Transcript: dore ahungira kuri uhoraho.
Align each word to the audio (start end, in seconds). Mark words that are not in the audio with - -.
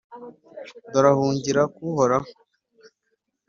dore 0.91 1.09
ahungira 1.13 1.61
kuri 1.73 1.87
uhoraho. 1.91 2.29